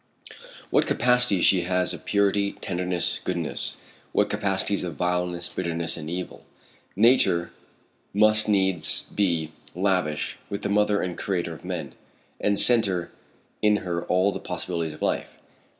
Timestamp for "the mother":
10.63-11.03